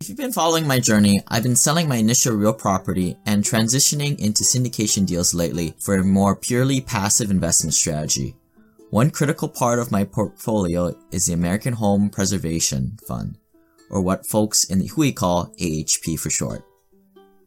If 0.00 0.08
you've 0.08 0.16
been 0.16 0.32
following 0.32 0.66
my 0.66 0.80
journey, 0.80 1.20
I've 1.28 1.42
been 1.42 1.54
selling 1.54 1.86
my 1.86 1.96
initial 1.96 2.34
real 2.34 2.54
property 2.54 3.18
and 3.26 3.44
transitioning 3.44 4.18
into 4.18 4.44
syndication 4.44 5.04
deals 5.04 5.34
lately 5.34 5.74
for 5.78 5.94
a 5.94 6.02
more 6.02 6.34
purely 6.34 6.80
passive 6.80 7.30
investment 7.30 7.74
strategy. 7.74 8.34
One 8.88 9.10
critical 9.10 9.46
part 9.46 9.78
of 9.78 9.92
my 9.92 10.04
portfolio 10.04 10.96
is 11.10 11.26
the 11.26 11.34
American 11.34 11.74
Home 11.74 12.08
Preservation 12.08 12.96
Fund, 13.06 13.36
or 13.90 14.00
what 14.00 14.26
folks 14.26 14.64
in 14.64 14.78
the 14.78 14.86
Hui 14.86 15.12
call 15.12 15.52
AHP 15.60 16.18
for 16.18 16.30
short. 16.30 16.64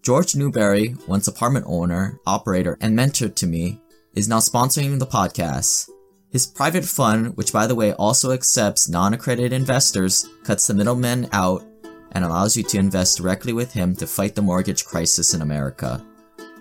George 0.03 0.35
Newbery, 0.35 0.95
once 1.07 1.27
apartment 1.27 1.65
owner, 1.67 2.19
operator, 2.27 2.77
and 2.79 2.95
mentor 2.95 3.29
to 3.29 3.47
me, 3.47 3.81
is 4.13 4.27
now 4.27 4.37
sponsoring 4.37 4.99
the 4.99 5.07
podcast. 5.07 5.89
His 6.29 6.45
private 6.45 6.85
fund, 6.85 7.35
which 7.35 7.51
by 7.51 7.65
the 7.65 7.75
way 7.75 7.93
also 7.93 8.31
accepts 8.31 8.87
non-accredited 8.87 9.53
investors, 9.53 10.29
cuts 10.43 10.67
the 10.67 10.75
middlemen 10.75 11.27
out 11.31 11.63
and 12.13 12.23
allows 12.23 12.55
you 12.55 12.63
to 12.63 12.77
invest 12.77 13.17
directly 13.17 13.53
with 13.53 13.73
him 13.73 13.95
to 13.95 14.07
fight 14.07 14.35
the 14.35 14.41
mortgage 14.41 14.85
crisis 14.85 15.33
in 15.33 15.41
America. 15.41 16.05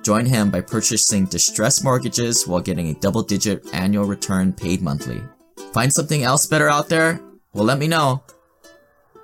Join 0.03 0.27
him 0.27 0.51
by 0.51 0.61
purchasing 0.61 1.27
distressed 1.27 1.85
mortgages 1.85 2.47
while 2.47 2.61
getting 2.61 2.89
a 2.89 2.95
double 2.95 3.23
digit 3.23 3.73
annual 3.73 4.05
return 4.05 4.53
paid 4.53 4.83
monthly. 4.83 5.23
Find 5.73 5.93
something 5.93 6.23
else 6.23 6.47
better 6.47 6.69
out 6.69 6.89
there? 6.89 7.21
Well, 7.53 7.65
let 7.65 7.79
me 7.79 7.87
know. 7.87 8.23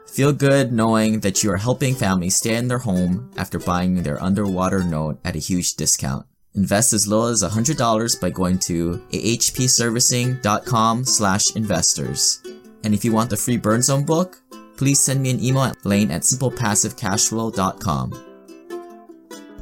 Feel 0.07 0.33
good 0.33 0.73
knowing 0.73 1.21
that 1.21 1.43
you 1.43 1.51
are 1.51 1.57
helping 1.59 1.95
families 1.95 2.37
stay 2.37 2.55
in 2.57 2.69
their 2.69 2.79
home 2.79 3.31
after 3.37 3.59
buying 3.59 4.03
their 4.03 4.23
underwater 4.23 4.83
note 4.83 5.19
at 5.25 5.37
a 5.37 5.41
huge 5.41 5.75
discount. 5.75 6.27
Invest 6.55 6.93
as 6.93 7.07
low 7.07 7.31
as 7.31 7.43
$100 7.43 8.21
by 8.21 8.31
going 8.31 8.59
to 8.61 9.03
ahpservicing.com 9.13 11.05
slash 11.05 11.45
investors. 11.55 12.43
And 12.83 12.95
if 12.95 13.05
you 13.05 13.13
want 13.13 13.31
the 13.31 13.37
free 13.37 13.59
Burn 13.59 13.83
Zone 13.83 14.05
book, 14.05 14.39
please 14.79 15.01
send 15.01 15.21
me 15.21 15.31
an 15.31 15.45
email 15.45 15.65
at 15.65 15.85
lane 15.85 16.11
at 16.11 16.23
simplepassivecashflow.com. 16.23 18.25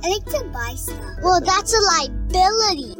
I 0.05 0.09
like 0.09 0.24
to 0.27 0.45
buy 0.52 0.74
stuff. 0.77 1.16
Well, 1.23 1.41
that's 1.41 1.74
a 1.74 1.80
liability. 1.80 2.95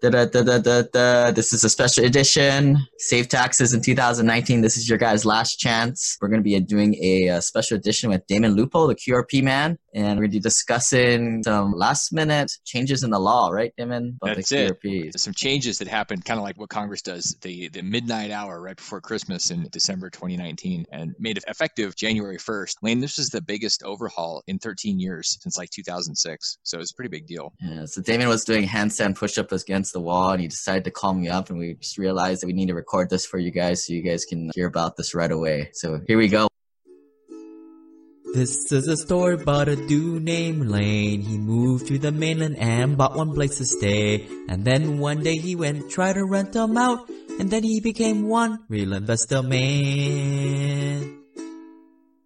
Da, 0.00 0.08
da, 0.08 0.24
da, 0.24 0.42
da, 0.42 0.58
da, 0.58 0.82
da. 0.90 1.30
This 1.32 1.52
is 1.52 1.62
a 1.62 1.68
special 1.68 2.04
edition. 2.04 2.78
Save 2.96 3.28
taxes 3.28 3.74
in 3.74 3.82
2019. 3.82 4.62
This 4.62 4.78
is 4.78 4.88
your 4.88 4.96
guys' 4.96 5.26
last 5.26 5.56
chance. 5.56 6.16
We're 6.22 6.28
going 6.28 6.40
to 6.40 6.44
be 6.44 6.58
doing 6.60 6.94
a, 7.02 7.26
a, 7.26 7.42
special 7.42 7.76
edition 7.76 8.08
with 8.08 8.26
Damon 8.26 8.54
Lupo, 8.54 8.86
the 8.86 8.94
QRP 8.94 9.42
man, 9.42 9.76
and 9.92 10.18
we're 10.18 10.22
going 10.22 10.30
to 10.30 10.36
be 10.36 10.40
discussing 10.40 11.42
some 11.42 11.72
last 11.72 12.12
minute 12.12 12.50
changes 12.64 13.02
in 13.02 13.10
the 13.10 13.18
law, 13.18 13.50
right, 13.50 13.72
Damon? 13.76 14.18
About 14.22 14.36
That's 14.36 14.52
it. 14.52 15.20
Some 15.20 15.34
changes 15.34 15.78
that 15.78 15.88
happened, 15.88 16.24
kind 16.24 16.38
of 16.38 16.44
like 16.44 16.58
what 16.58 16.68
Congress 16.68 17.02
does 17.02 17.36
the, 17.42 17.68
the 17.68 17.82
midnight 17.82 18.30
hour 18.30 18.60
right 18.60 18.76
before 18.76 19.00
Christmas 19.00 19.50
in 19.50 19.68
December 19.70 20.10
2019 20.10 20.86
and 20.92 21.14
made 21.18 21.36
it 21.36 21.44
effective 21.48 21.96
January 21.96 22.38
1st. 22.38 22.76
Lane, 22.82 23.00
this 23.00 23.18
is 23.18 23.28
the 23.28 23.42
biggest 23.42 23.82
overhaul 23.82 24.42
in 24.46 24.58
13 24.58 24.98
years 24.98 25.38
since 25.40 25.58
like 25.58 25.70
2006. 25.70 26.58
So 26.62 26.78
it's 26.78 26.92
a 26.92 26.94
pretty 26.94 27.10
big 27.10 27.26
deal. 27.26 27.52
Yeah, 27.60 27.84
so 27.86 28.00
Damon 28.00 28.28
was 28.28 28.44
doing 28.44 28.66
handstand 28.66 29.16
push 29.16 29.36
up 29.36 29.52
against 29.52 29.90
against 29.90 29.92
the 29.94 30.00
wall 30.00 30.32
and 30.32 30.40
he 30.40 30.48
decided 30.48 30.84
to 30.84 30.90
call 30.90 31.14
me 31.14 31.28
up 31.28 31.48
and 31.48 31.58
we 31.58 31.74
just 31.74 31.96
realized 31.96 32.42
that 32.42 32.46
we 32.46 32.52
need 32.52 32.68
to 32.68 32.74
record 32.74 33.08
this 33.08 33.24
for 33.24 33.38
you 33.38 33.50
guys 33.50 33.86
so 33.86 33.92
you 33.92 34.02
guys 34.02 34.24
can 34.24 34.50
hear 34.54 34.66
about 34.66 34.96
this 34.96 35.14
right 35.14 35.32
away. 35.32 35.70
So 35.72 36.00
here 36.06 36.18
we 36.18 36.28
go. 36.28 36.48
This 38.32 38.70
is 38.70 38.86
a 38.86 38.96
story 38.96 39.34
about 39.34 39.66
a 39.66 39.74
dude 39.74 40.22
named 40.22 40.70
Lane. 40.70 41.20
He 41.20 41.36
moved 41.36 41.88
to 41.88 41.98
the 41.98 42.12
mainland 42.12 42.58
and 42.58 42.96
bought 42.96 43.16
one 43.16 43.34
place 43.34 43.58
to 43.58 43.64
stay. 43.64 44.28
And 44.48 44.64
then 44.64 45.00
one 45.00 45.24
day 45.24 45.36
he 45.36 45.56
went 45.56 45.90
try 45.90 46.12
to 46.12 46.24
rent 46.24 46.52
them 46.52 46.78
out. 46.78 47.10
And 47.40 47.50
then 47.50 47.64
he 47.64 47.80
became 47.80 48.28
one 48.28 48.60
real 48.68 48.92
investor 48.92 49.42
man. 49.42 51.19